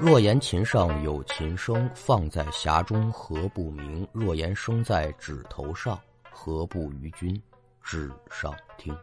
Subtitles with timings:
[0.00, 4.06] 若言琴上有琴声，放在匣中何不鸣？
[4.12, 6.00] 若言声在指头上，
[6.30, 7.40] 何不与君
[7.82, 8.96] 指上听？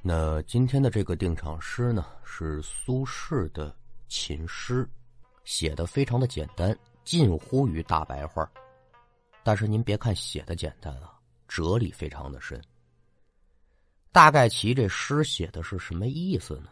[0.00, 3.74] 那今天的这个定场诗呢，是苏轼的
[4.08, 4.88] 琴诗，
[5.44, 8.50] 写的非常的简单，近乎于大白话。
[9.42, 12.58] 但是您别看写的简单啊，哲理非常的深。
[14.10, 16.70] 大概其这诗写的是什么意思呢？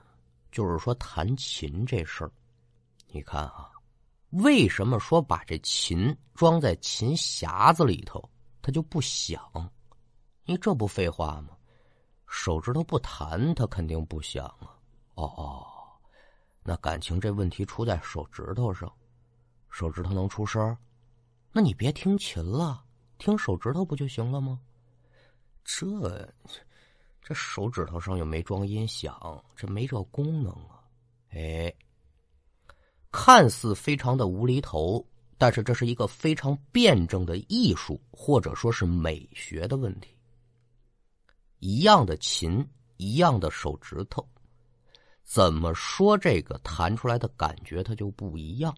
[0.51, 2.31] 就是说弹琴这事儿，
[3.09, 3.71] 你看啊，
[4.31, 8.23] 为什么说把这琴装在琴匣子里头，
[8.61, 9.41] 它就不响？
[10.45, 11.57] 你这不废话吗？
[12.29, 14.77] 手指头不弹，它肯定不响啊！
[15.15, 15.67] 哦哦，
[16.63, 18.93] 那感情这问题出在手指头上，
[19.71, 20.77] 手指头能出声
[21.53, 22.85] 那你别听琴了，
[23.17, 24.61] 听手指头不就行了吗？
[25.65, 26.29] 这
[27.23, 30.85] 这手指头上又没装音响，这没这功能啊！
[31.31, 31.73] 哎，
[33.19, 35.03] 看似非常的无厘头，
[35.39, 40.15] 但是这是一个非常辩证的艺术，或者说是美学的问题。
[41.61, 42.63] 一样的琴，
[42.99, 44.29] 一样的手指头，
[45.25, 48.77] 怎么说这个弹出来的感觉它就不一样？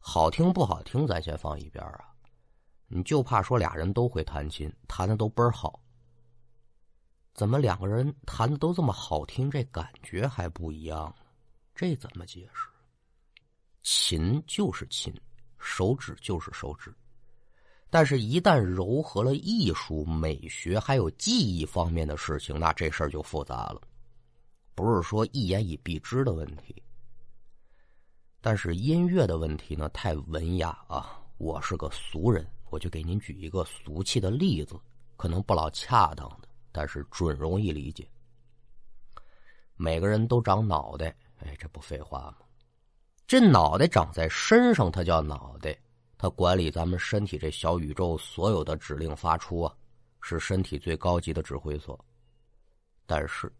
[0.00, 2.12] 好听不好听，咱先放一边啊。
[2.88, 5.80] 你就怕说俩人都会弹琴，弹的都倍儿好，
[7.34, 11.24] 怎么两个人弹的都这么好听，这感觉还不一样呢？
[11.72, 12.66] 这怎么解释？
[13.82, 15.12] 琴就是琴，
[15.58, 16.94] 手指就是手指。
[17.90, 23.80] 但是，一旦糅合了艺术、美学还有技艺方面的事情，那这事儿就复杂了，
[24.74, 26.82] 不是说一言以蔽之的问题。
[28.40, 31.20] 但是音乐的问题呢，太文雅啊！
[31.36, 34.74] 我是个俗人，我就给您举一个俗气的例子，
[35.16, 38.08] 可能不老恰当的，但是准容易理解。
[39.76, 42.36] 每个人都长脑袋，哎，这不废话吗？
[43.32, 45.74] 这脑袋长在身上，它叫脑袋。
[46.18, 49.72] 它管理咱们身体这小宇宙所有的指令发出啊，
[50.20, 51.98] 是身体最高级的指挥所。
[53.06, 53.50] 但是，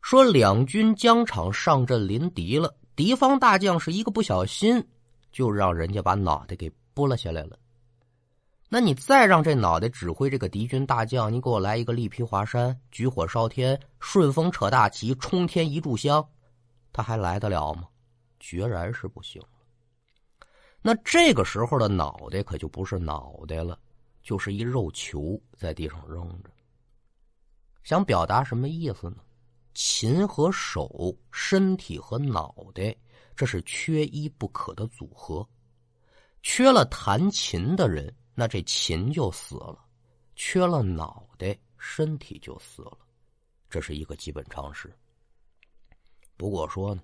[0.00, 4.82] 说两军疆场上阵临敌了，敌方大将是一个不小心，
[5.30, 7.58] 就让人家把脑袋给拨了下来了。
[8.70, 16.26] 那你再让这脑袋指挥这个敌军大将，你给我来一个力劈华山、举火烧天、顺风扯大旗、冲天一炷香，
[16.90, 17.82] 他还来得了吗？
[18.38, 19.42] 决然是不行。
[20.80, 23.78] 那这个时候的脑袋可就不是脑袋了，
[24.22, 26.50] 就是一肉球在地上扔着。
[27.82, 29.16] 想表达什么意思呢？
[29.74, 32.94] 琴和手，身体和脑袋，
[33.34, 35.46] 这是缺一不可的组合。
[36.42, 39.76] 缺了弹琴的人，那这琴就死了；
[40.36, 42.98] 缺了脑袋，身体就死了。
[43.68, 44.96] 这是一个基本常识。
[46.36, 47.02] 不过说呢。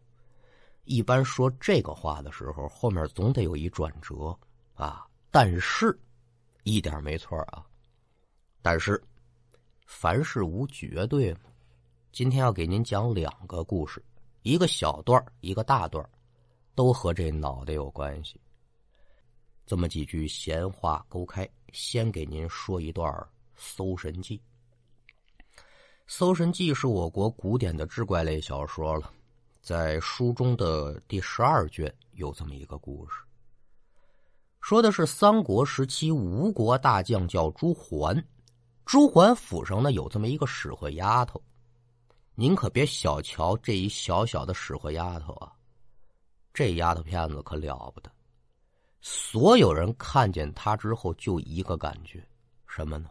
[0.85, 4.37] 一般说这个话的时候，后面总得有一转折
[4.75, 5.07] 啊。
[5.31, 5.99] 但是，
[6.63, 7.65] 一点没错啊。
[8.63, 9.03] 但是，
[9.87, 11.35] 凡事无绝对。
[12.13, 14.03] 今天要给您讲两个故事，
[14.43, 16.09] 一个小段一个大段
[16.75, 18.41] 都和这脑袋有关系。
[19.67, 23.11] 这么几句闲话勾开，先给您说一段
[23.57, 24.39] 《搜神记》。
[26.07, 29.11] 《搜神记》是我国古典的志怪类小说了。
[29.65, 33.23] 在书中的第十二卷有这么一个故事，
[34.61, 38.15] 说的是三国时期吴国大将叫朱桓，
[38.85, 41.43] 朱桓府上呢有这么一个使唤丫头，
[42.35, 45.51] 您可别小瞧这一小小的使唤丫头啊，
[46.53, 48.13] 这丫头片子可了不得，
[49.01, 52.23] 所有人看见她之后就一个感觉，
[52.67, 53.09] 什么呢？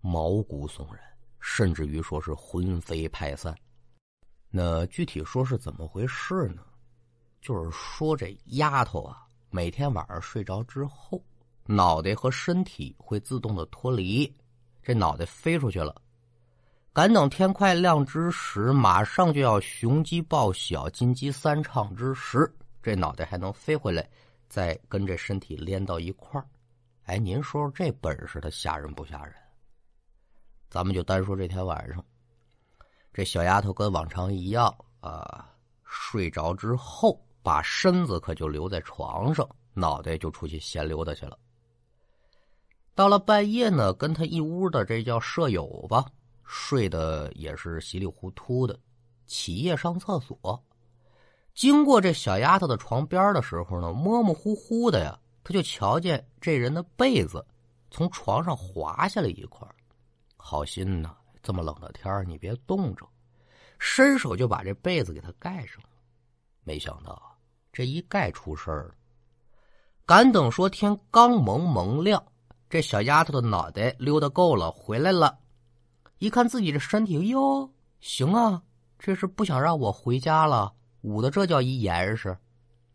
[0.00, 1.02] 毛骨悚然，
[1.40, 3.52] 甚至于说是魂飞魄散。
[4.50, 6.62] 那具体说是怎么回事呢？
[7.40, 11.22] 就是说这丫头啊，每天晚上睡着之后，
[11.66, 14.34] 脑袋和身体会自动的脱离，
[14.82, 15.94] 这脑袋飞出去了。
[16.92, 22.52] 赶等天快亮之时，马上就要雄鸡报晓、金鸡三唱之时，
[22.82, 24.08] 这脑袋还能飞回来，
[24.48, 26.46] 再跟这身体连到一块儿。
[27.04, 29.34] 哎，您说说这本事，它吓人不吓人？
[30.68, 32.04] 咱们就单说这天晚上。
[33.12, 35.50] 这小丫头跟往常一样啊，
[35.84, 41.38] 睡着之后，把身子可就留在床上，脑袋就出去闲溜达去了。
[42.94, 46.04] 到了半夜呢，跟他一屋的这叫舍友吧，
[46.44, 48.78] 睡的也是稀里糊涂的，
[49.26, 50.64] 起夜上厕所，
[51.54, 57.44] 经过这小丫头的床边的时候呢，模模糊糊的呀，他就瞧见这人的被子
[57.90, 59.66] 从床上滑下来一块
[60.36, 61.16] 好心呐。
[61.42, 63.08] 这么冷的天儿你别冻着，
[63.78, 65.88] 伸手就把这被子给他盖上了。
[66.64, 67.20] 没想到
[67.72, 68.94] 这一盖出事儿了。
[70.04, 72.22] 敢等说天刚蒙蒙亮，
[72.68, 75.38] 这小丫头的脑袋溜达够了，回来了。
[76.18, 77.70] 一看自己这身体，哟，
[78.00, 78.62] 行啊，
[78.98, 82.36] 这是不想让我回家了，捂的这叫一严实。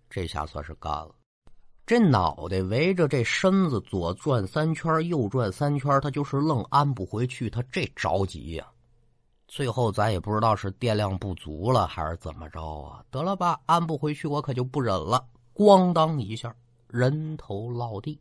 [0.10, 1.16] 这下算是干了。
[1.86, 8.66] 这脑袋围着这身子左转三圈，右转三圈，他就是愣安不回去，他这着急呀。
[9.50, 13.04] 最后咱也不知道是电量不足了还是怎么着啊？
[13.12, 15.24] 得了吧，安不回去，我可就不忍了。
[15.54, 16.56] 咣当一下，
[16.88, 18.20] 人头落地。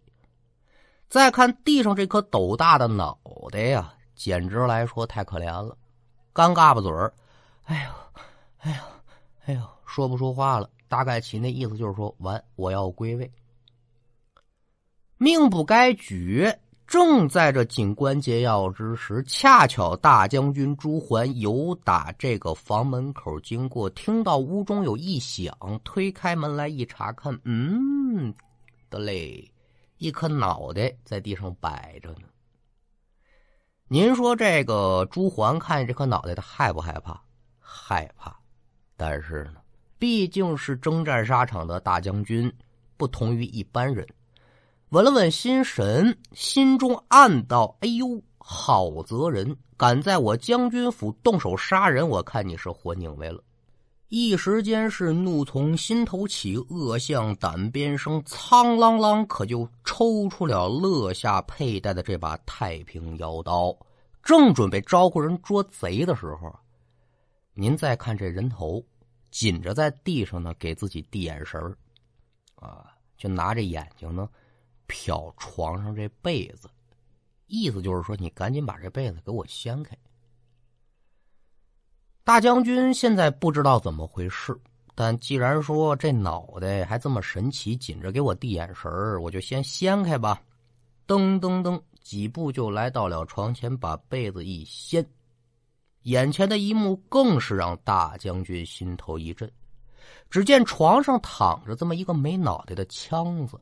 [1.09, 3.17] 再看地上这颗斗大的脑
[3.51, 5.77] 袋呀，简直来说太可怜了，
[6.33, 7.15] 干嘎巴嘴儿，
[7.65, 7.91] 哎呦，
[8.59, 8.83] 哎呦，
[9.45, 10.69] 哎呦，说不出话了。
[10.89, 13.33] 大概其那意思就是说，完，我要归位。
[15.23, 28.35] 命不该绝，正在这紧关节要之时，恰巧大将军朱桓由打这个房门口经过，听到屋中有异响，推开门来一查看，嗯，
[28.91, 29.49] 得嘞，
[29.99, 32.23] 一颗脑袋在地上摆着呢。
[33.87, 37.23] 您说这个朱桓看见这颗脑袋，他害不害怕？
[37.61, 38.37] 害怕，
[38.97, 39.61] 但是呢，
[40.01, 42.53] 毕竟是征战沙场的大将军，
[42.97, 44.05] 不同于一般人。
[44.93, 49.57] 稳了稳心神，心中暗道：“哎呦，好责人！
[49.75, 53.43] 敢在我将军府动手杀人，我看你是活拧歪了。”
[54.09, 63.75] 一时间是怒从心头起，恶向胆边生，苍啷啷，可就抽出了乐下佩戴的这把太平腰刀，
[64.23, 66.55] 正准备招呼人捉贼的时候，
[67.55, 68.85] 您再看这人头，
[69.31, 71.59] 紧着在地上呢，给自己递眼神
[72.57, 74.29] 啊，就拿着眼睛呢。
[74.93, 76.69] 瞟床上这被子，
[77.47, 79.97] 意思就是说，你赶紧把这被子给我掀开。
[82.23, 84.57] 大将军现在不知道怎么回事，
[84.95, 88.91] 但既然说这脑袋还这么神奇，紧着给我递眼神
[89.23, 90.41] 我就先掀开吧。
[91.07, 95.05] 噔噔噔，几步就来到了床前，把被子一掀，
[96.03, 99.51] 眼前的一幕更是让大将军心头一震。
[100.31, 103.61] 只见床上躺着这么一个没脑袋的枪子。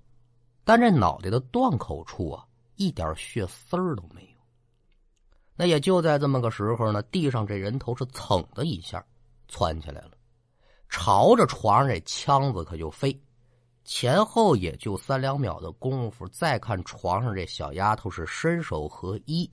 [0.71, 2.47] 但这脑袋的断口处啊，
[2.77, 4.39] 一点血丝儿都没有。
[5.57, 9.05] 那也就在这么个时候呢，地上这人头是噌的一下
[9.49, 10.13] 窜起来了，
[10.89, 13.21] 朝着床上这枪子可就飞。
[13.83, 19.51] 前后也就三两秒的功夫，再看床上这小丫头是身手合一，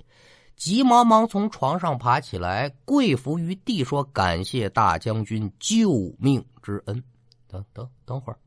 [0.56, 7.04] 急忙忙从床上爬起来，跪伏于地说：“感谢大将军救命之恩。”
[7.50, 8.38] 等等等会儿，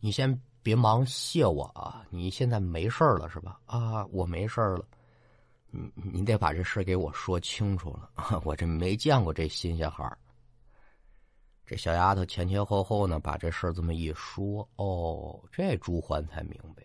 [0.00, 0.36] 你先。
[0.68, 2.04] 别忙谢我啊！
[2.10, 3.58] 你现在没事了是吧？
[3.64, 4.84] 啊，我没事了。
[5.70, 8.42] 你你得把这事给我说清楚了。
[8.44, 10.18] 我这没见过这新鲜孩儿
[11.64, 16.82] 这小丫头前前后后呢，把这事这么一说，哦，这朱桓才明白。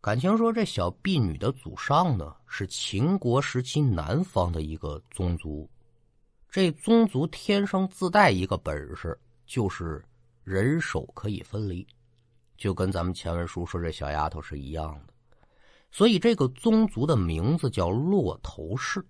[0.00, 5.70] 感情说这小婢女的祖上呢，是秦国时期南方的一个宗族。
[6.48, 10.02] 这宗族天生自带一个本事，就是
[10.44, 11.86] 人手可以分离。
[12.56, 15.14] 就跟咱们前文书说这小丫头是一样的，
[15.90, 19.04] 所以这个宗族的名字叫骆头氏。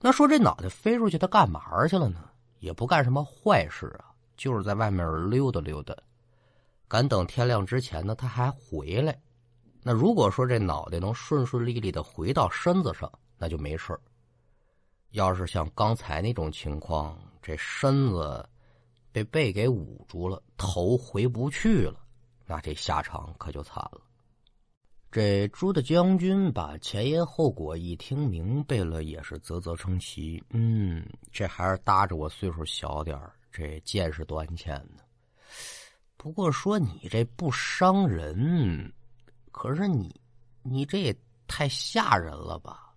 [0.00, 2.28] 那说这脑袋飞出去，他干嘛去了呢？
[2.58, 5.94] 也不干什么坏事啊，就是在外面溜达溜达。
[6.88, 9.18] 赶等天亮之前呢，他还回来。
[9.82, 13.98] 那如果说这脑袋能顺顺利利的回到身子上，那就没事
[15.10, 18.48] 要是像刚才那种情况，这身子
[19.12, 22.03] 被背给捂住了，头回不去了。
[22.46, 24.00] 那这下场可就惨了。
[25.10, 30.42] 这朱大将军把前因后果一听明白了，也是啧啧称奇。
[30.50, 33.16] 嗯，这还是搭着我岁数小点
[33.52, 35.02] 这见识短浅呢。
[36.16, 38.92] 不过说你这不伤人，
[39.52, 40.20] 可是你，
[40.62, 42.92] 你这也太吓人了吧？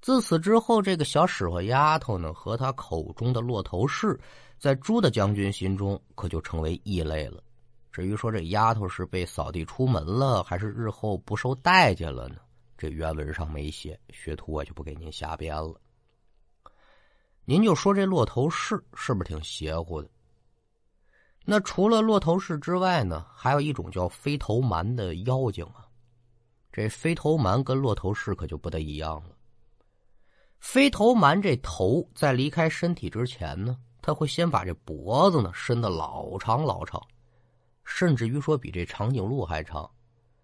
[0.00, 4.18] 自此之后，这个小使唤丫头呢，和她口中的骆头氏，
[4.58, 7.42] 在朱大将军心中可就成为异类了。
[7.98, 12.36] 至于说这丫头是被扫地出门了，还是日后不受待见了呢？
[12.76, 15.74] 这原文上没写，学徒我就不给您瞎编了。
[17.44, 20.08] 您就说这骆头氏是不是挺邪乎的？
[21.44, 25.84] 那除了骆头氏之外呢，还有一种叫飞头蛮的妖精啊。
[26.70, 29.30] 这飞头蛮跟骆头氏可就不太一样了。
[30.60, 37.04] 飞头蛮这头在离开身体之前呢，他会先把这脖子呢伸得老长老长。
[37.90, 39.90] 甚至于说比这长颈鹿还长，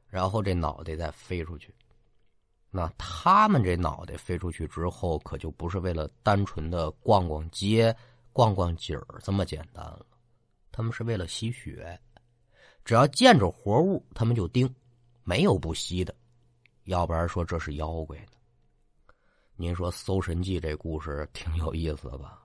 [0.08, 1.72] 然后这脑袋再飞出去，
[2.70, 7.94] 那他们这脑袋飞出去之后，可就不是为了单纯的逛逛街、
[8.32, 10.06] 逛逛景儿这么简单了。
[10.72, 12.00] 他们是为了吸血。
[12.82, 14.74] 只要见着活物，他们就盯，
[15.22, 16.14] 没有不吸的。
[16.84, 18.32] 要不然说这是妖怪呢？
[19.54, 22.42] 您说《搜神记》这故事挺有意思吧？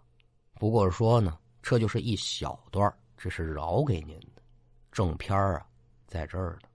[0.56, 4.39] 不过说呢，这就是一小段，这是饶给您的。
[5.00, 5.66] 正片啊，
[6.08, 6.68] 在这儿呢。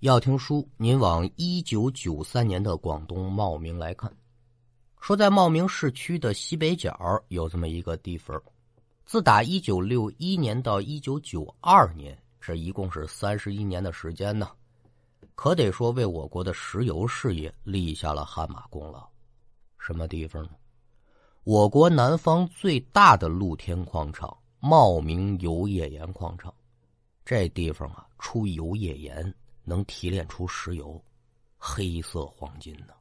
[0.00, 4.12] 要听书，您往一九九三年的广东茂名来看。
[5.00, 8.42] 说在茂名市区的西北角有这么一个地方，
[9.06, 12.20] 自打一九六一年到一九九二年。
[12.40, 14.50] 这一共是三十一年的时间呢，
[15.36, 19.08] 可得说为我国的石油事业立下了汗马功劳。
[19.78, 20.50] 什么地方呢？
[21.44, 26.52] 我国南方最大的露天矿场——茂名油页岩矿场。
[27.28, 30.98] 这地方啊，出油页岩能提炼出石油，
[31.58, 32.94] 黑色黄金呢。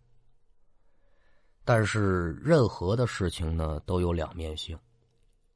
[1.64, 4.78] 但是任何的事情呢，都有两面性。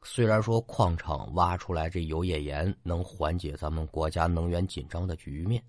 [0.03, 5.61] 虽然说矿场挖出来这油页岩能缓解咱们国家能源紧张的局面，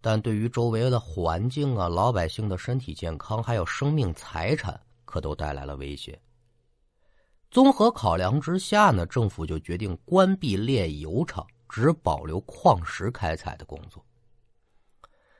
[0.00, 6.20] 但对于周围的环境啊、老百姓的身体健康还有生命财产，可都带来了威胁。
[7.52, 14.04] 综合考量之下呢，政府就决定关闭炼油厂，只保留矿石开采的工作。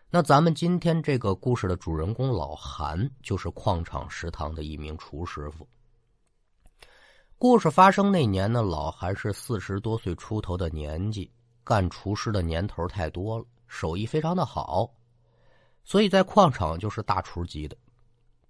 [0.08, 5.68] 那咱们今天这个故事的主人公老韩，就是矿场食堂的一名厨师傅。
[7.37, 11.30] 故事发生那年呢，老韩是四十多岁出头的年纪，
[11.64, 14.88] 干厨师的年头太多了，手艺非常的好，
[15.82, 17.76] 所以在矿场就是大厨级的。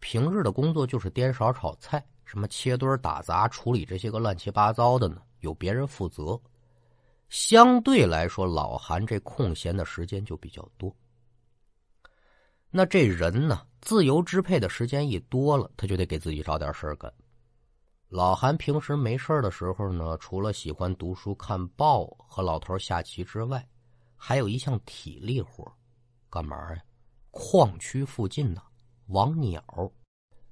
[0.00, 6.40] 平日的工作就是颠勺炒菜，什么切墩打杂、处理这些个乱七八糟的呢，有别人负责。
[7.30, 10.94] 相对来说，老韩这空闲的时间就比较多。
[12.70, 17.12] 那这人呢，自由支配的时间一多了，他就得给自己找点事儿干。
[18.08, 23.64] 老韩平时没事的时候呢，除了喜欢读书、看报和老头下棋之外，
[24.16, 25.64] 还有一项体力活，
[26.28, 26.82] 干嘛呀？
[27.30, 28.60] 矿区附近呢，
[29.06, 29.62] 网鸟。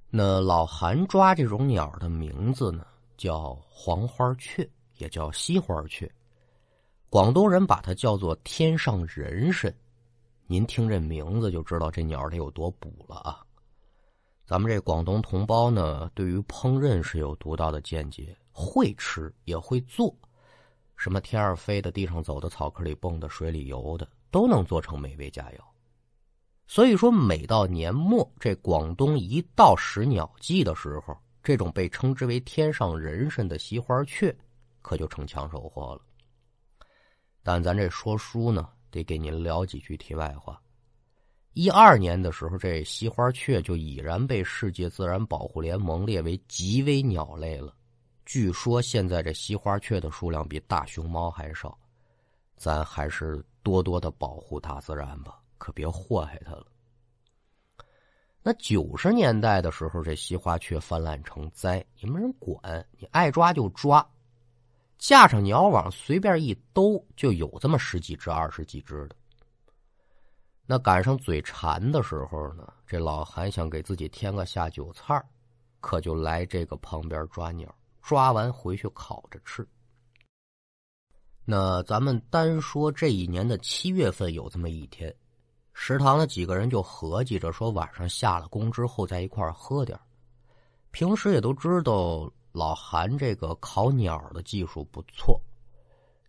[0.09, 6.09] 那老韩抓这种鸟的名字呢，叫黄花雀，也叫西花雀。
[7.11, 9.73] 广东人把它叫做天上人参。
[10.45, 13.41] 您听这名字就知道这鸟得有多补了啊！
[14.45, 20.15] 咱们这广东同胞呢，对于烹饪是有独到的见解，会吃也会做，
[20.95, 25.61] 什么天上飞的、地上走的、草坑里蹦的、水里游的，都能做成美味佳肴。
[26.67, 34.35] 所以说，每到年末，这广东一到食鸟季的时候，这种被称之为“天上人参”的西花雀，
[34.83, 36.01] 可就成抢手货了。
[37.43, 40.61] 但咱这说书呢，得给您聊几句题外话。
[41.53, 47.73] 一二年的时候，这西花雀就已然被世界自然保护联盟列为极危鸟类了。
[48.25, 51.77] 据说现在这西花雀的数量比大熊猫还少，
[52.55, 56.65] 咱还是多多的保护大自然吧，可别祸害它了。
[58.41, 64.07] 那九十年代的时候，这西花雀泛滥成灾，也没人管，你爱抓就抓，
[64.99, 69.15] 架上鸟网随便一兜，就有这么十几只、二十几只的。
[70.65, 75.19] 那赶上嘴馋的时候呢，这老韩想给自己添个下酒菜
[75.79, 79.65] 可就来这个旁边抓鸟，抓完回去烤着吃。
[81.45, 85.15] 那咱们单说这一年的七月份有这么一天，
[85.73, 89.97] 食堂的几个人就合计着说，晚上下了工之后在一块喝点
[90.91, 95.41] 平时也都知道老韩这个烤鸟的技术不错，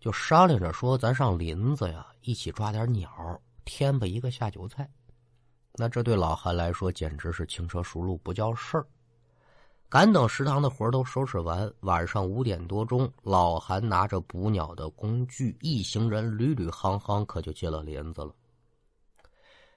[0.01, 3.41] 就商量着说，咱上林子呀，一起抓点鸟。
[3.63, 4.91] 添吧一个下酒菜，
[5.75, 8.85] 那这对老韩来说简直是轻车熟路，不叫事儿。
[9.89, 18.35] 赶等食堂的活都收拾完，晚上五点多钟，老韩拿着捕鸟的工具，一行人屡屡夯夯，可就进了林子了。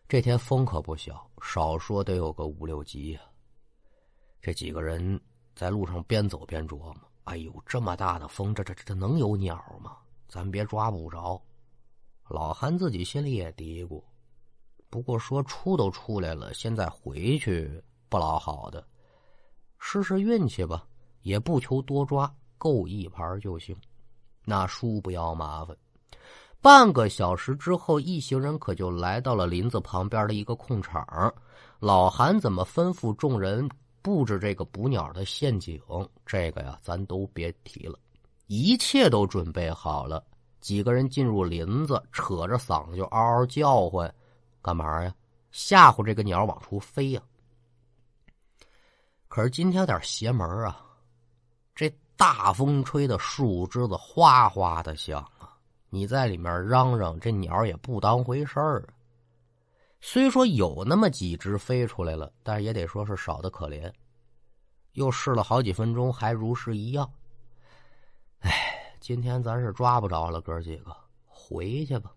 [0.08, 3.22] 这天风可不小，少说得有个五六级呀。
[4.42, 5.20] 这几个人
[5.56, 6.96] 在路上边走边琢磨
[7.26, 9.98] ：“哎呦，这么大的风，这这这能有鸟吗？
[10.28, 11.42] 咱别抓不着。”
[12.30, 14.02] 老韩自己心里也嘀咕，
[14.90, 18.86] 不过说出都出来了，现在回去不老好的，
[19.78, 20.86] 试试运气吧，
[21.22, 23.76] 也不求多抓，够一盘就行。
[24.46, 25.76] 那叔不要麻烦。
[26.62, 31.34] 半个小时之后，一行人可就来到了林子旁边的一个空场。
[31.80, 33.70] 老韩怎么吩咐众人
[34.04, 35.82] 布置这个捕鸟的陷阱？
[36.26, 37.98] 这个呀，咱都别提了，
[38.46, 40.24] 一切都准备好了。
[40.60, 44.14] 几个人进入林子，扯着嗓子就嗷嗷叫唤，
[44.62, 45.16] 干嘛呀？
[45.52, 47.22] 吓唬这个鸟往出飞呀！
[49.28, 50.86] 可是今天有点邪门啊！
[51.74, 55.58] 这大风吹的树枝子哗哗的响啊！
[55.90, 58.94] 你在里面嚷嚷，这鸟也不当回事儿啊。
[60.06, 63.90] 虽说有那么几只飞出来了，但是也得说是少的可怜。
[64.92, 67.10] 又试了好几分钟，还如是一样。
[68.40, 68.52] 哎，
[69.00, 70.94] 今天咱是抓不着了，哥几个，
[71.26, 72.12] 回去吧。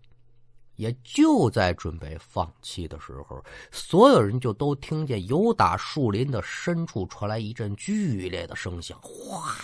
[0.75, 3.41] 也就在准备放弃的时候，
[3.71, 9.55] 所有人就都听见由打树林的深处传来一阵剧烈的声响，哗！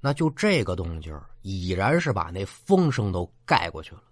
[0.00, 4.02] 那就这个动静已然是把那风声都盖过去了。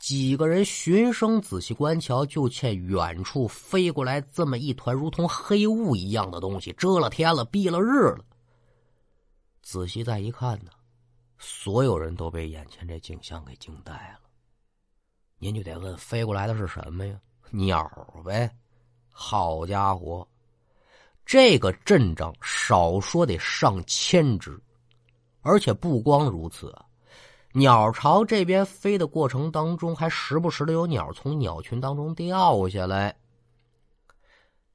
[0.00, 8.24] 几个人循声仔细观瞧，就见远处飞过来这么一团如同黑雾一样的东西，遮了天了，蔽了日了。
[9.62, 10.72] 仔细再一看呢。
[11.42, 14.20] 所有人都被眼前这景象给惊呆了。
[15.38, 17.18] 您就得问，飞过来的是什么呀？
[17.50, 17.88] 鸟
[18.24, 18.50] 呗！
[19.10, 20.26] 好家伙，
[21.24, 24.58] 这个阵仗少说得上千只，
[25.40, 26.84] 而且不光如此啊，
[27.52, 33.16] 鸟朝这边飞的过程当中，还时不时的有鸟从鸟群当中掉下来。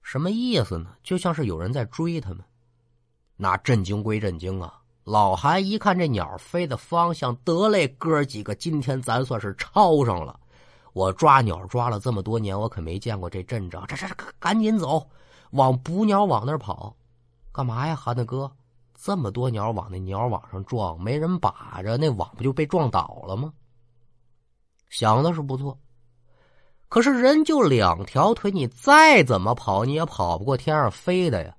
[0.01, 0.89] 什么意思呢？
[1.01, 2.39] 就像是有人在追他们。
[3.37, 4.81] 那震惊归震惊啊！
[5.05, 10.37] 老韩一看这鸟飞的方向，得嘞，哥几个，今天咱算是抄上了。
[10.91, 13.85] 我抓鸟抓了这么多年，我可没见过这阵仗。
[13.87, 15.09] 这这这，赶紧走，
[15.51, 16.95] 往捕鸟网那儿跑。
[17.53, 18.51] 干嘛呀，韩大哥？
[19.05, 23.53] 这么多鸟往那鸟网上撞，没人把着，那网不就被撞倒了吗？
[24.89, 25.77] 想的是不错，
[26.89, 31.55] 可是人就两条腿，你再怎么跑，你也跑不过天上飞的呀。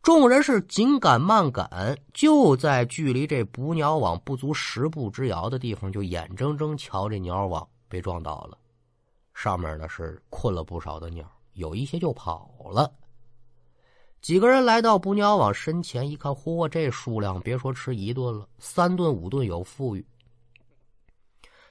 [0.00, 8.56] 众人是紧赶慢赶，就在距离这捕鸟网不足十步之遥的地方，就眼睁睁瞧这鸟网被撞倒了。
[9.34, 12.92] 上面呢是困了不少的鸟，有一些就跑了。
[14.22, 20.06] 几个人来到捕鸟网身前一看，嚯，这数量别说吃一顿了，三顿五顿有富裕。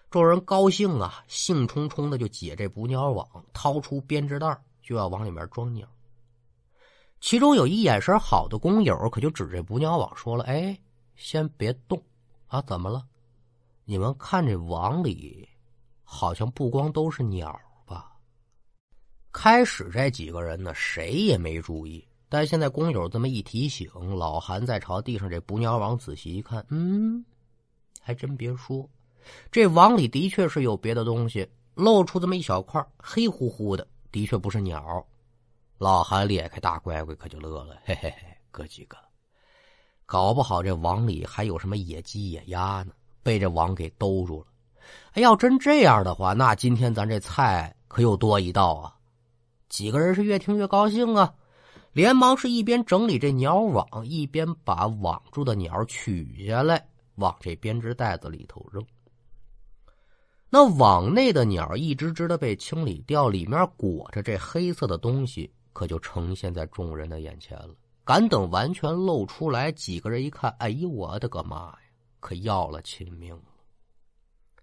[0.10, 5.88] 众人高兴啊，兴冲冲的就解这捕鸟网，掏出编织袋就要往里面装鸟。
[7.22, 10.78] 其中有一眼神好的工友，可就指这捕鸟网说了：“哎，
[11.16, 12.04] 先别动
[12.48, 12.62] 啊！
[12.64, 13.02] 怎么了？
[13.86, 15.48] 你们看这网里，
[16.04, 18.12] 好像不光都是鸟吧？”
[19.32, 22.06] 开始这几个人呢，谁也没注意。
[22.32, 27.26] 但现在工友这么一提醒，老韩再朝地上这捕鸟网仔细一看，嗯，
[28.00, 28.89] 还真别说，
[29.52, 35.06] 这网里的确是有别的东西，露出这么一小块黑乎乎的，的确不是鸟。
[35.78, 38.96] 老韩咧开大乖乖，可就乐了，嘿嘿嘿，哥几个，
[40.06, 44.48] 搞不好这网里还有什么野鸡、野鸭呢，被这网给兜住了。
[45.12, 48.96] 哎，要真这样的话，那今天咱这菜可又多一道啊！
[49.67, 51.34] 几个人是越听越高兴啊，
[51.93, 58.86] 连忙是一边整理这鸟网，一边把网住的鸟取下来，往这编织袋子里头扔。
[60.49, 65.51] 那网内的鸟一只只的被清理掉，里面裹着这黑色的东西。
[65.73, 67.73] 可就呈现在众人的眼前了。
[68.04, 71.80] 敢等完全露出来，几个人一看，哎呦，我的个妈呀！
[72.19, 73.43] 可要了亲命了，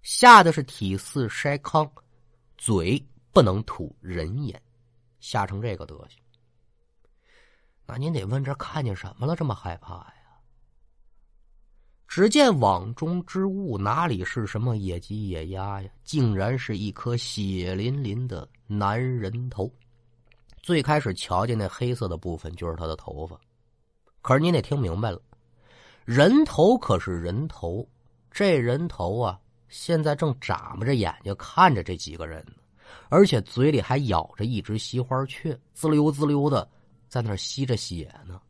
[0.03, 1.91] 吓得是体似筛糠，
[2.59, 4.61] 嘴不能吐人言，
[5.19, 6.23] 吓成这个德行。
[7.91, 10.13] 那您得问这看见什么了，这么害怕呀？
[12.07, 15.91] 只见网中之物哪里是什么野鸡野鸭呀？
[16.05, 19.73] 竟然是一颗血淋淋的男人头。
[20.63, 23.41] 最开始瞧见那黑色的部分就是他的头发，
[24.21, 25.19] 可是您得听明白了，
[26.05, 27.89] 人头可是人头，
[28.31, 32.53] 这人头啊，现在正眨巴着眼睛看着这几个人呢，
[33.09, 36.69] 而且嘴里还咬着一只西花雀，滋溜滋溜的
[37.09, 38.41] 在那吸着血呢。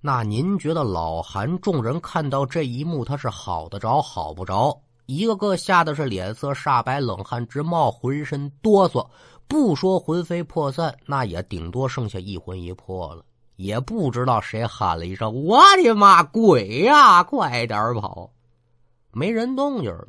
[0.00, 4.76] 那您觉得老韩众人看到这一幕，他是好得着好不着？
[5.06, 9.06] 一个个吓得是脸色煞白，冷汗直冒，浑身哆嗦。
[9.48, 13.24] 不说魂飞魄散，那也顶多剩下一魂一魄了。
[13.56, 17.22] 也不知道谁喊了一声：“我的妈，鬼呀！
[17.22, 18.30] 快点跑！”
[19.12, 20.08] 没人动静了。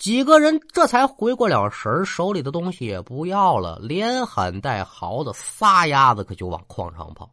[0.00, 7.30] 几个人这才回过了神手里的东西也不要了，连喊带嚎的，撒丫子可就往矿场跑。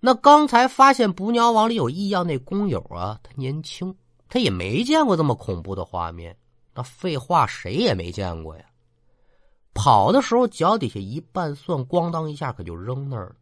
[0.00, 3.94] 那刚才发现捕鸟网里有异样那工友啊，他年轻，
[4.30, 6.34] 他也没见过这么恐怖的画面。
[6.74, 8.64] 那废话，谁也没见过呀。
[9.74, 13.36] 跑的时候脚底下一绊蒜，咣当一下可就扔那儿了。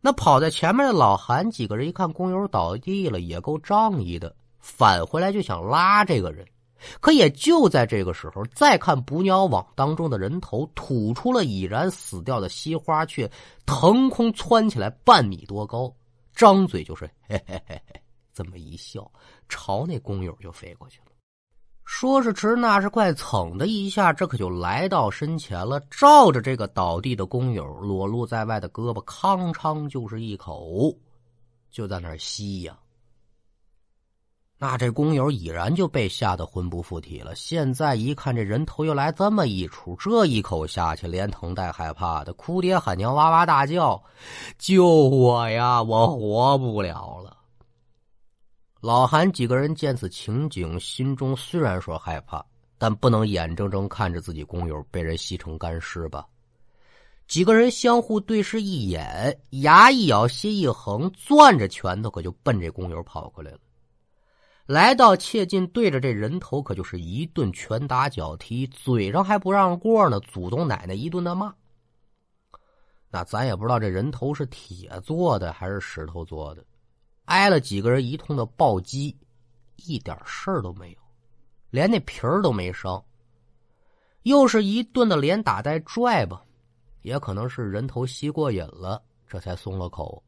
[0.00, 6.46] 那跑在前面的老韩几个人一看工友倒地了，也够仗义的，返回来就想拉这个人。
[7.00, 13.28] 可也就在这个时候，再看捕鸟网当中的人头吐出了已然死掉的西花雀，
[13.66, 15.92] 腾空窜起来半米多高，
[16.32, 18.00] 张嘴就是嘿嘿嘿嘿，
[18.32, 19.10] 这么一笑，
[19.48, 21.06] 朝那工友就飞过去了。
[21.84, 30.96] 说是迟，那是快，噌的一下，这可就来到身前了，照着这个倒地的工友裸露在外的胳膊，康昌就是一口，
[31.72, 32.78] 就在那吸呀。
[34.60, 37.32] 那这工友已然就被吓得魂不附体了。
[37.36, 44.02] 现在一看这人头又来这么一出，这一口下去，连疼带害怕的，哭爹喊娘，哇哇大叫
[44.58, 45.80] ：“救我呀！
[45.80, 47.36] 我活不了了！”
[48.82, 52.44] 老韩几个人见此情景，心中虽然说害怕，
[52.78, 56.26] 但不能眼睁睁看着自己工友被人吸成干尸吧。
[57.28, 63.58] 几个人相互对视一眼，牙一咬，心一横，攥着拳头可就奔这工友跑过来了。
[64.68, 71.54] 来到切近，对着这人头可就是一顿拳打脚踢，嘴上还不让过呢，祖宗奶奶一顿的骂。
[73.08, 76.62] 那咱也不知道这人头是铁做的还是石头做的。
[77.24, 79.16] 挨了几个人一通的暴击，
[79.76, 80.98] 一点事儿都没有，
[81.70, 83.02] 连那皮儿都没伤。
[84.24, 86.44] 又是一顿的连打带拽吧，
[87.00, 90.22] 也可能是人头吸过瘾了，这才松了口。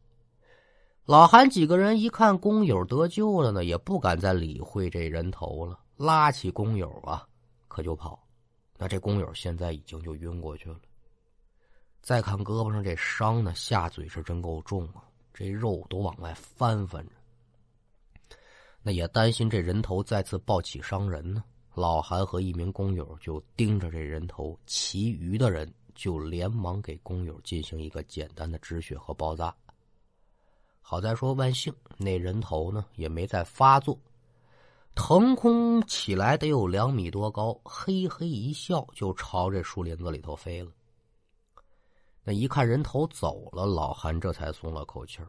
[1.10, 7.26] 老韩几个人一看工友得救了呢，也不敢再理会这人头了，拉起工友啊，
[7.66, 8.24] 可就跑。
[8.78, 10.76] 那这工友现在已经就晕过去了。
[12.00, 15.02] 再看胳膊上这伤呢，下嘴是真够重啊。
[15.34, 17.12] 这肉都往外翻翻着，
[18.80, 21.42] 那也担心这人头再次抱起伤人呢。
[21.74, 29.52] 老韩和一名工友就盯着这人头，其余的人就连忙给工友进行一个简单的止血和包扎。
[30.90, 33.96] 好在说万幸，那人头呢也没再发作，
[34.92, 40.72] 腾空起来得有两米多高，嘿嘿一笑就朝这树林子里头飞了。
[42.24, 45.28] 那一看人头走了，老韩这才松了口气儿。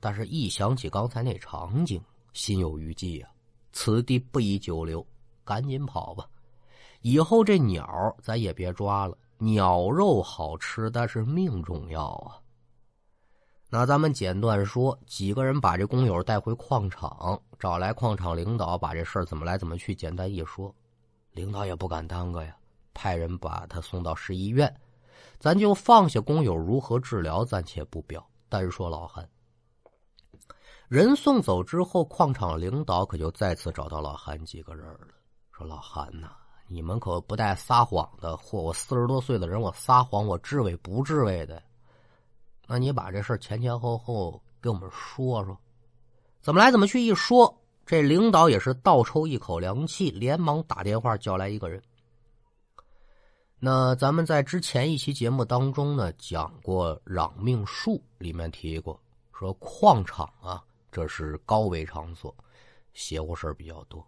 [0.00, 3.28] 但是，一想起刚才那场景，心有余悸呀。
[3.72, 5.06] 此地不宜久留，
[5.44, 6.26] 赶紧跑吧。
[7.02, 12.40] 以后这鸟咱也别抓了，鸟肉好吃，但是命重要啊。
[13.70, 20.72] 那咱们简短说，几个人把这工友带回矿场，找来矿场领导，把这事儿怎么来怎么去简单一说。
[21.32, 22.56] 领导也不敢耽搁呀，
[22.92, 24.72] 派人把他送到市医院。
[25.40, 28.24] 咱就放下工友如何治疗，暂且不表。
[28.48, 29.28] 单说老韩，
[30.86, 35.08] 人送走之后，矿场领导可就再次找到老韩几个人了，
[35.50, 36.30] 说：“老韩呐，
[36.68, 38.36] 你们可不带撒谎的。
[38.36, 41.60] 或我四十多岁的人，我撒谎，我治胃不治胃的。
[42.66, 45.56] 那你把这事前前后后给我们说说，
[46.40, 47.00] 怎么来怎么去？
[47.00, 51.82] 一说，这领导也是倒抽一口凉气，连忙打电话叫来一个人。”
[53.60, 59.00] 那咱们在之前一期节目当中呢，讲过攘命术，里面提过，
[59.32, 62.34] 说矿场啊，这是高危场所，
[62.92, 64.06] 邪乎事比较多，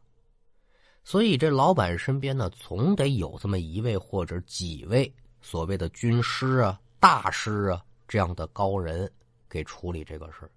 [1.05, 9.11] 所以这老板身边呢，总得有这么一位或者几位所谓的军师啊、大师啊这样的高人
[9.49, 10.51] 给处理这个事。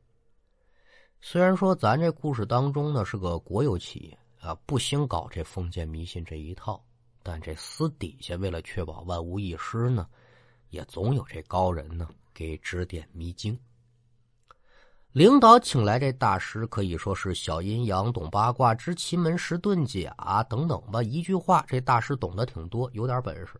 [1.21, 6.81] 虽然说咱这故事当中呢是个国有企业啊，不兴搞这封建迷信这一套。
[7.21, 10.07] 但这私底下为了确保万无一失呢，
[10.69, 13.59] 也总有这高人呢给指点迷津。
[15.12, 21.03] 领导请来这大师可以说是小阴阳、懂八卦、知奇门十遁甲等等吧。
[21.03, 23.59] 一句话，这大师懂得挺多，有点本事。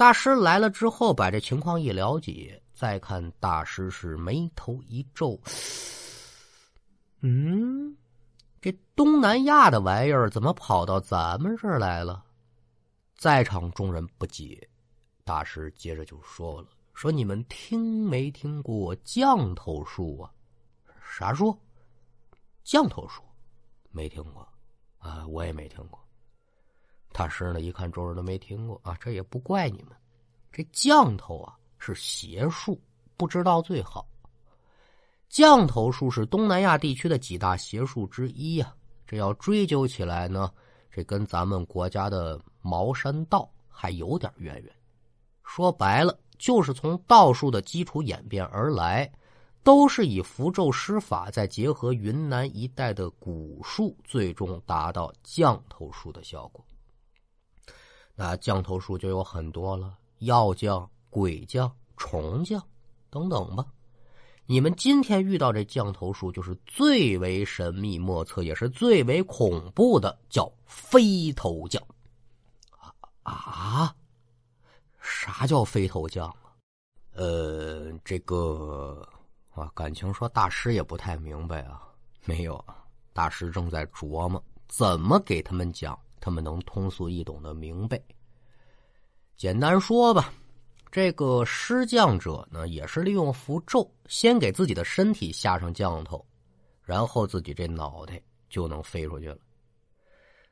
[0.00, 5.38] 大师来了之后，把这情况一了解，再看大师是眉头一皱，
[7.20, 7.94] 嗯。
[8.62, 12.24] 这东南亚的玩意儿怎么跑到咱们这儿来了？
[13.14, 14.66] 在场众人不解，
[15.22, 20.32] 大师接着就说了：“说你们听没听过降头术啊？
[21.10, 21.54] 啥术？
[22.64, 23.22] 降头术？
[23.90, 24.48] 没听过
[24.96, 25.26] 啊？
[25.26, 25.99] 我也没听过。”
[27.12, 29.92] 大师呢一看众人都没听过啊，这也不怪你们。
[30.52, 32.80] 这降头啊是邪术，
[33.16, 34.06] 不知道最好。
[35.28, 38.74] 降头术是东南亚地区的几大邪术之一呀。
[39.06, 40.52] 这要追究起来呢，
[40.90, 44.72] 这跟咱们国家的茅山道还有点渊源。
[45.44, 49.10] 说白了，就是从道术的基础演变而来，
[49.64, 56.64] 都是以符咒施法，再结合云南一带的古术，最终达到降头术的效果。
[58.20, 62.62] 那降头术就有很多了，药降、鬼降、虫降
[63.08, 63.64] 等等吧。
[64.44, 71.82] 你们今天遇到这降头术，就是最为神秘莫测，也是最为恐怖的，叫飞头降。
[73.22, 73.96] 啊？
[75.00, 76.52] 啥叫飞头降啊？
[77.14, 79.02] 呃，这个
[79.54, 81.88] 啊，感情说大师也不太明白啊。
[82.26, 82.62] 没有，
[83.14, 88.00] 大师正在琢磨怎么给他们讲，他们能通俗易懂的明白。
[89.36, 90.32] 简单说吧。
[90.92, 96.26] 这个施降者呢，也是利用符咒，先给自己的身体下上降头，
[96.82, 99.38] 然后自己这脑袋就能飞出去了。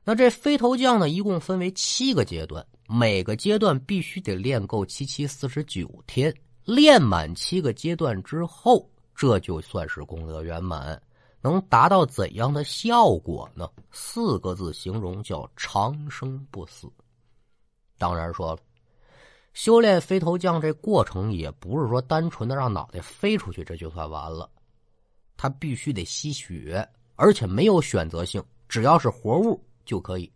[0.04, 6.33] 那这飞头降呢，一共分为七个阶段，每个阶段必须得练够七七四十九天，
[6.64, 11.02] 练满七个阶段之后，这就算是功德圆满。
[11.40, 13.68] 能达到怎样的效果呢？
[13.90, 16.90] 四个字形容叫长生不死。
[17.96, 18.59] 当然说了。
[19.55, 24.48] 修炼飞头降这过程也不是说单纯的让脑袋飞出去这就算完了，
[25.37, 30.31] 他必须得吸血，而且没有选择性，只要是活物就可以。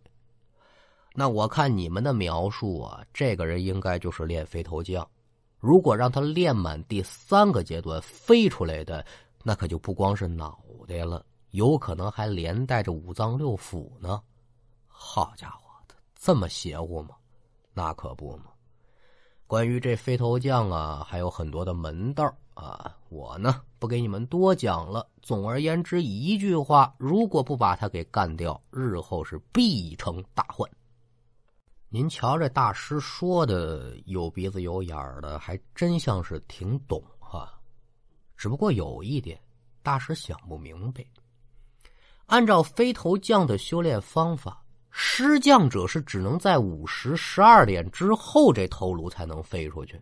[1.13, 5.07] 那我看你们的描述啊，这个人应该就是练飞头降。
[5.57, 9.05] 如果让他练满第三个阶段飞出来的，
[9.43, 14.21] 那可就不光是脑袋了，有可能还连带着五脏六腑呢。
[14.87, 17.15] 好家伙的，这么邪乎吗？
[17.73, 18.45] 那可不嘛。
[19.45, 25.05] 关于这飞头将啊，还有很多的门道啊，我呢不给你们多讲了。
[25.21, 30.69] 总而言之，一句话，如果不把他给干掉，日后是必成大患。
[31.89, 37.03] 您瞧，这大师说的有鼻子有眼儿的，还真像是挺懂。
[38.35, 39.39] 只不过有一点，
[39.81, 41.05] 大师想不明白。
[42.25, 44.59] 按照飞头将的修炼方法。
[44.95, 49.99] 失降者是只能在午时十二点之后，这头颅才能飞出去。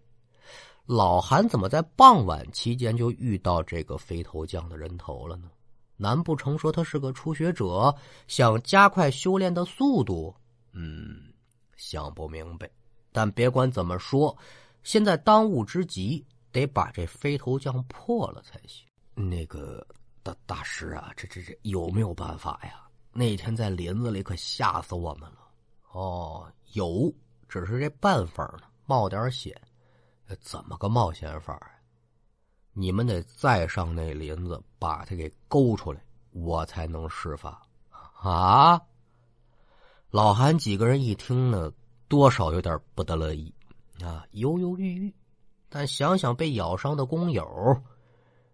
[0.85, 5.49] 老韩怎么在傍晚期间就遇到这个飞头降的人头了呢？
[5.95, 7.95] 难不成说他是个初学者，
[8.27, 10.35] 想加快修炼的速度？
[10.73, 11.31] 嗯，
[11.77, 12.69] 想不明白。
[13.13, 14.37] 但别管怎么说，
[14.83, 18.85] 现在当务之急得把这飞头降破了才行。
[19.13, 19.85] 那个
[20.23, 22.87] 大大师啊，这这这有没有办法呀？
[23.13, 25.37] 那天在林子里可吓死我们了，
[25.91, 27.13] 哦，有，
[27.49, 29.53] 只是这办法呢冒点险，
[30.39, 31.71] 怎么个冒险法啊？
[32.73, 37.67] 你们得再上那林子把他给勾出来，我才能施法
[38.13, 38.81] 啊！
[40.09, 41.69] 老韩几个人一听呢，
[42.07, 43.53] 多少有点不得乐意
[44.01, 45.13] 啊，犹犹豫豫，
[45.73, 47.81] 但想想被咬伤的工友，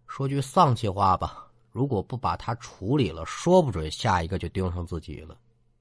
[0.06, 1.47] 说句丧气话吧。
[1.71, 5.36] 如果不把他处理了，说不准下一个就盯上自己了。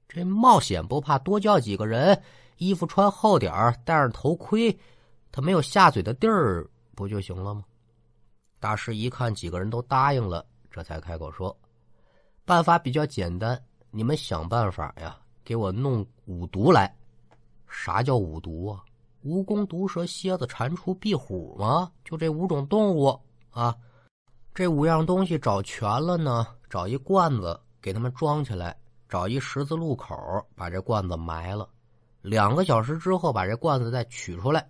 [0.07, 2.19] 这冒险不怕，多叫几个人，
[2.57, 4.75] 衣服穿厚点儿戴上头盔，
[5.31, 7.63] 他没有下嘴的地儿，不就行了吗？
[8.59, 11.55] 大师一看几个人都答应了，这才开口说
[12.45, 16.91] ：“办法比较简单，你们想办法呀，给我弄五毒来。
[17.67, 18.83] 啥叫五毒啊？
[19.27, 21.91] 蜈蚣、毒蛇、蝎子、蟾蜍、壁虎吗？
[22.05, 23.75] 就这五种动物啊。”
[24.55, 28.75] 这五样东西找全了呢，找一罐子给他们装起来，
[29.07, 30.15] 找一十字路口
[30.55, 31.69] 把这罐子埋了。
[32.23, 34.67] 两个小时之后把这罐子再取出来，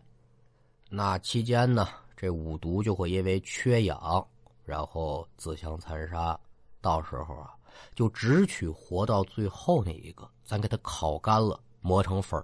[0.89, 4.27] 那期间呢，这五毒就会因为缺氧，
[4.65, 6.37] 然后自相残杀。
[6.81, 7.55] 到时候啊，
[7.95, 12.43] 就只取活到最后那一个，咱给它烤干了，磨成粉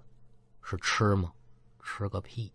[0.61, 1.29] 是吃吗？
[1.83, 2.51] 吃个屁！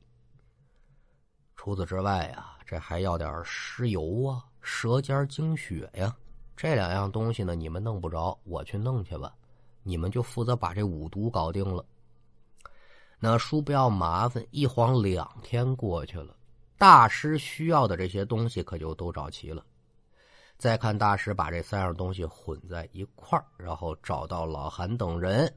[1.55, 4.45] 除此之外呀，这还要点尸油啊。
[4.61, 6.15] 舌尖精血呀，
[6.57, 9.33] 这两样东西呢，你们弄不着，我去弄去吧。
[9.83, 11.85] 你们就负责把这五毒搞定了。
[13.19, 16.37] 那叔不要麻烦，一晃两天过去了，
[16.77, 19.65] 大师需要的这些东西可就都找齐了。
[20.59, 25.53] 再看大师把这三样东西混在一块，然后找到老韩等人。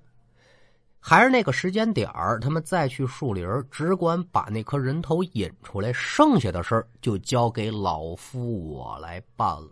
[1.04, 9.70] 还是那个时间点儿，他们再去树林，只管把那颗人头引出来，剩下的事儿就交给老夫我来办了。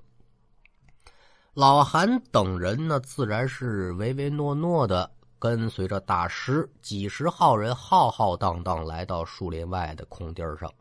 [1.54, 10.72] 老韩等人呢，自然是唯唯诺诺的跟随着大师，几十号人浩浩荡荡来到树林外的空地上。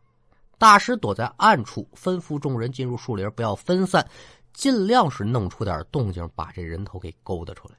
[0.57, 4.05] 大师躲在暗处，吩咐众人进入树林，不要分散，
[4.51, 7.75] 尽量是弄出点动静，把这人头给勾搭出来。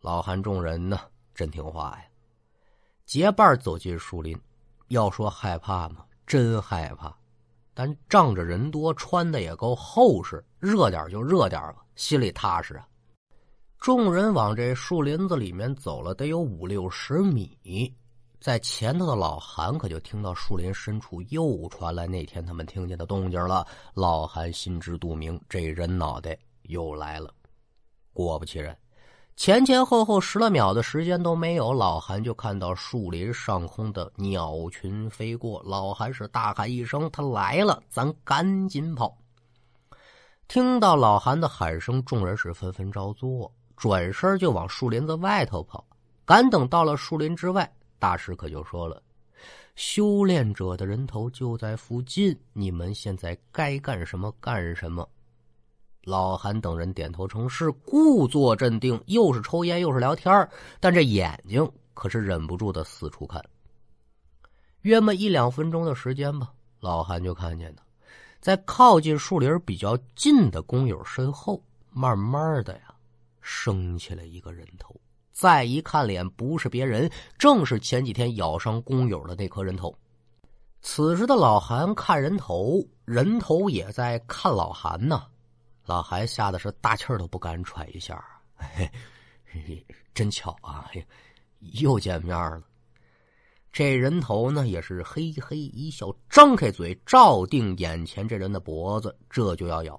[0.00, 0.98] 老韩众人呢？
[1.34, 2.04] 真听话呀！
[3.04, 4.38] 结伴走进树林，
[4.88, 6.04] 要说害怕吗？
[6.26, 7.14] 真害怕。
[7.74, 12.86] 但仗着人多，穿的也够厚实，热点就热点吧，心里踏实啊。
[13.78, 17.92] 众人往这树林子里面走了，得有五六十米，
[18.38, 23.66] 在前头的老韩可就听到树林深处又传来那天他们听见的动静了。
[23.94, 27.34] 老韩心知肚明，这人脑袋又来了。
[28.12, 28.76] 果不其然，
[29.34, 35.60] 前前后后十来秒的时间都没有，老韩就看到树林上空的鸟群飞过。
[35.64, 37.82] 老韩是大喊一声：“他来了！
[37.88, 39.16] 咱赶紧跑！”
[40.46, 45.84] 听到老韩的喊声，众人是纷纷照做，转身就往树林子外头跑。
[46.24, 47.68] 赶等到了树林之外，
[47.98, 49.02] 大师可就说了
[49.74, 55.08] ：“修炼者的人头就在附近，你们现在该干什么干什么。”
[56.04, 60.48] 老韩等人点头称是，故作镇定，又是抽烟又是聊天
[60.80, 63.40] 但这眼睛可是忍不住的四处看。
[64.80, 67.82] 约么一两分钟的时间吧，老韩就看见了，
[68.40, 72.94] 在靠近树林比较近的工友身后，慢慢的呀，
[73.40, 75.00] 升起了一个人头。
[75.30, 79.96] 再一看脸，不是别人，正是前几天咬伤工友的那颗人头。
[80.80, 85.22] 此时的老韩看人头，人头也在看老韩呢。
[85.84, 88.24] 老韩吓得是大气儿都不敢喘一下。
[88.54, 88.90] 嘿，
[90.14, 90.90] 真巧啊，
[91.58, 92.62] 又见面了。
[93.72, 99.98] 这人头呢，也是嘿嘿一笑，张开嘴照定眼前这人的脖子，这就要咬。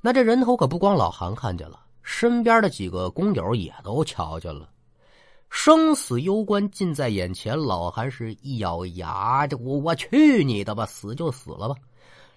[0.00, 1.80] 那这人头可不光老韩看见了。
[2.02, 4.68] 身边的几个工友也都瞧见了，
[5.48, 7.58] 生死攸关近在眼前。
[7.58, 11.74] 老韩是一咬牙，这我我去你的吧，死就死了吧！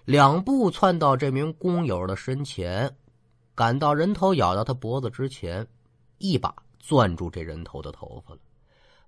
[0.08, 2.90] 两步窜到这名工友的身前，
[3.54, 5.66] 赶到人头咬到他脖子之前，
[6.16, 8.40] 一把攥住这人头的头发了，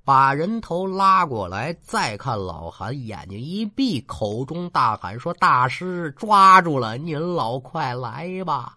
[0.05, 1.75] 把人头拉过来。
[1.81, 8.77] 再看老韩，眼睛一闭，口中大喊说：“大师抓住了，您老快来吧！”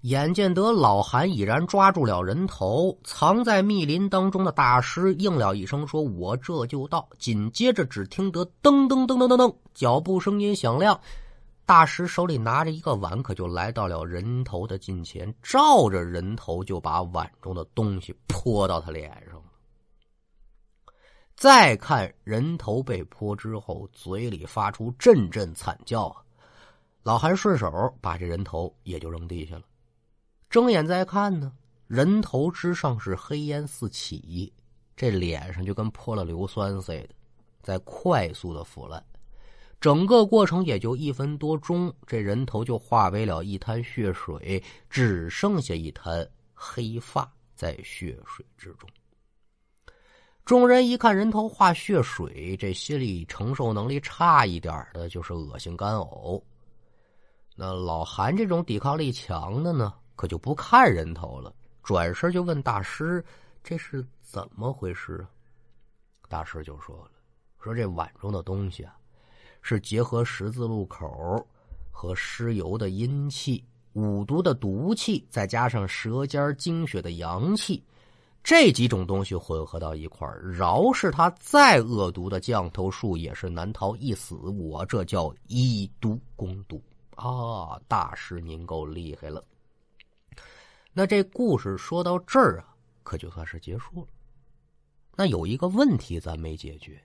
[0.00, 10.98] 眼见得老韩已然抓住了人头，藏在密林当中的大师应了一声，说：“我这就到。”紧接着，只听得噔噔噔噔噔噔，脚步声音响亮，
[11.66, 19.44] 大师手里拿着一个碗，可就来到了人头的近前，照着人头就把碗中的东西泼到他脸上了。
[21.34, 26.22] 再看人头被泼之后，嘴里发出阵阵惨叫啊！
[27.02, 29.62] 老韩顺手把这人头也就扔地下了。
[30.50, 31.52] 睁眼再看呢，
[31.86, 34.52] 人头之上是黑烟四起，
[34.94, 37.08] 这脸上就跟泼了硫酸似的，
[37.62, 39.02] 在快速的腐烂。
[39.84, 48.88] 整个过程也就一分多钟，这人头就化为了一滩血水，只剩下一滩黑发在血水之中。
[50.42, 56.42] 众人一看人头化血水，这心理承受能力差一点的，就是恶心干呕。
[57.54, 59.92] 那老韩这种抵抗力强的呢？
[60.16, 63.22] 可就不看人头了，转身就问大师
[63.62, 65.26] ：“这是怎么回事？”
[66.26, 67.10] 大师就说了
[67.60, 68.96] ：“说这碗中的东西啊，
[69.66, 71.42] 是结合十字路口
[71.90, 77.82] 和尸油的阴气、五毒的毒气，再加上舌尖精血的阳气，
[78.42, 84.34] 这几种东西混合到一块儿，饶是他再恶毒的降头术，也是难逃一死。
[84.34, 86.82] 我这叫以毒攻毒
[87.16, 87.80] 啊！
[87.88, 89.42] 大师您够厉害了。”
[90.92, 92.68] 那这故事说到这儿啊，
[93.02, 94.06] 可就算是结束了。
[95.16, 97.02] 那有一个问题咱没解决，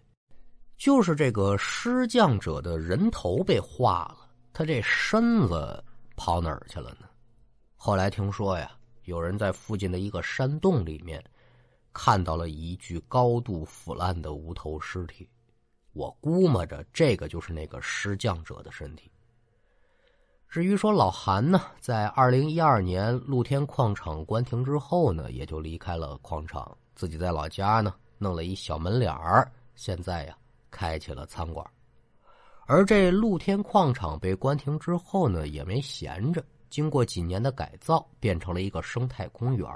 [0.80, 5.84] 就是这个施降者的人头被化了，他这身子
[6.16, 7.06] 跑哪儿去了呢？
[7.76, 8.72] 后来听说呀，
[9.04, 11.22] 有人在附近的一个山洞里面
[11.92, 15.30] 看到了一具高度腐烂的无头尸体，
[15.92, 19.12] 我估摸着这个就是那个施降者的身体。
[20.48, 30.38] 至于说老韩呢，在二零一二年露天矿场关停之后呢，也就离开了矿场，自己在老家呢弄了一小门脸儿，现在呀
[30.70, 31.66] 开起了餐馆。
[32.66, 39.68] 而这露天矿场被关停之后呢，也没闲着，经过几年的改造，变成了一个生态公园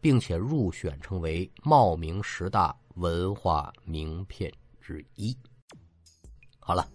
[0.00, 5.36] 并且入选成为茂名十大文化名片之一。
[6.58, 6.88] 好了。